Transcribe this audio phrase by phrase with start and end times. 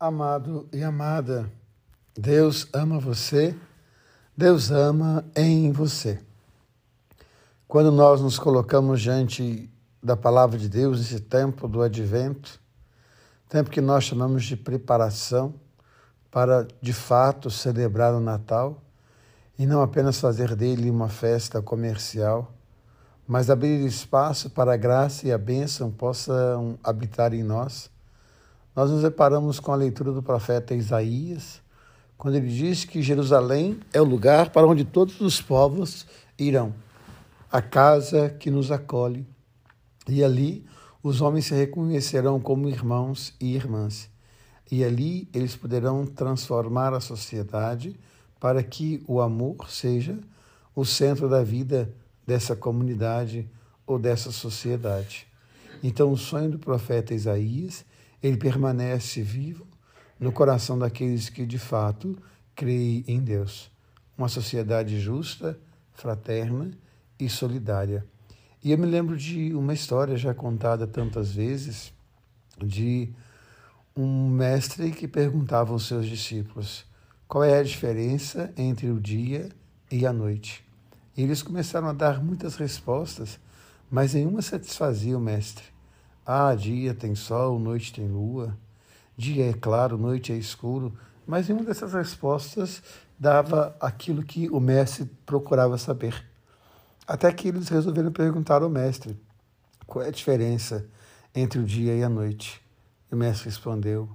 [0.00, 1.50] Amado e amada,
[2.16, 3.52] Deus ama você,
[4.36, 6.20] Deus ama em você.
[7.66, 9.68] Quando nós nos colocamos diante
[10.00, 12.60] da palavra de Deus nesse tempo do advento,
[13.48, 15.52] tempo que nós chamamos de preparação
[16.30, 18.80] para de fato celebrar o Natal
[19.58, 22.52] e não apenas fazer dele uma festa comercial,
[23.26, 27.90] mas abrir espaço para a graça e a bênção possam habitar em nós
[28.78, 31.60] nós nos deparamos com a leitura do profeta Isaías,
[32.16, 36.06] quando ele diz que Jerusalém é o lugar para onde todos os povos
[36.38, 36.72] irão,
[37.50, 39.26] a casa que nos acolhe.
[40.06, 40.64] E ali
[41.02, 44.08] os homens se reconhecerão como irmãos e irmãs.
[44.70, 47.98] E ali eles poderão transformar a sociedade
[48.38, 50.16] para que o amor seja
[50.72, 51.92] o centro da vida
[52.24, 53.50] dessa comunidade
[53.84, 55.26] ou dessa sociedade.
[55.82, 57.84] Então, o sonho do profeta Isaías
[58.22, 59.66] ele permanece vivo
[60.18, 62.16] no coração daqueles que de fato
[62.54, 63.70] creem em Deus.
[64.16, 65.58] Uma sociedade justa,
[65.92, 66.70] fraterna
[67.18, 68.04] e solidária.
[68.62, 71.92] E eu me lembro de uma história já contada tantas vezes
[72.60, 73.12] de
[73.96, 76.84] um mestre que perguntava aos seus discípulos
[77.28, 79.48] qual é a diferença entre o dia
[79.90, 80.64] e a noite.
[81.16, 83.38] E eles começaram a dar muitas respostas,
[83.90, 85.64] mas nenhuma satisfazia o mestre.
[86.30, 88.54] Ah, dia tem sol, noite tem lua,
[89.16, 90.92] dia é claro, noite é escuro,
[91.26, 92.82] mas nenhuma dessas respostas
[93.18, 96.22] dava aquilo que o mestre procurava saber.
[97.06, 99.18] Até que eles resolveram perguntar ao mestre
[99.86, 100.86] qual é a diferença
[101.34, 102.60] entre o dia e a noite.
[103.10, 104.06] E o mestre respondeu: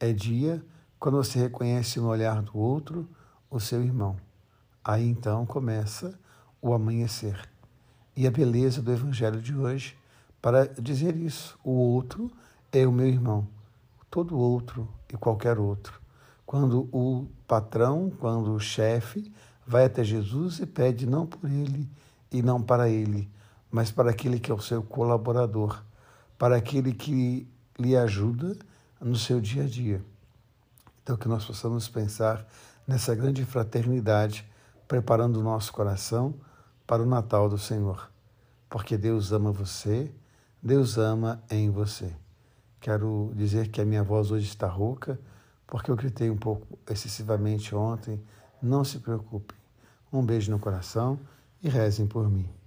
[0.00, 0.60] é dia
[0.98, 3.08] quando você reconhece no olhar do outro
[3.48, 4.16] o seu irmão.
[4.84, 6.18] Aí então começa
[6.60, 7.48] o amanhecer.
[8.16, 9.96] E a beleza do evangelho de hoje
[10.40, 11.58] para dizer isso.
[11.62, 12.30] O outro
[12.72, 13.46] é o meu irmão,
[14.10, 16.00] todo outro e qualquer outro.
[16.46, 19.32] Quando o patrão, quando o chefe
[19.66, 21.88] vai até Jesus e pede não por ele
[22.30, 23.30] e não para ele,
[23.70, 25.82] mas para aquele que é o seu colaborador,
[26.36, 27.46] para aquele que
[27.78, 28.56] lhe ajuda
[29.00, 30.04] no seu dia a dia.
[31.02, 32.46] Então, que nós possamos pensar
[32.86, 34.48] nessa grande fraternidade,
[34.86, 36.34] preparando o nosso coração
[36.86, 38.10] para o Natal do Senhor.
[38.68, 40.12] Porque Deus ama você,
[40.62, 42.14] Deus ama em você.
[42.80, 45.18] Quero dizer que a minha voz hoje está rouca,
[45.66, 48.22] porque eu gritei um pouco excessivamente ontem.
[48.60, 49.56] Não se preocupem.
[50.12, 51.18] Um beijo no coração
[51.62, 52.59] e rezem por mim.